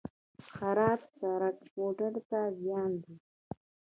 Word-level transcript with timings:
په 0.37 0.43
خراب 0.55 0.99
سړک 1.17 1.57
موټر 1.77 2.13
ته 2.29 2.39
زیان 2.59 2.91
دی. 3.03 3.15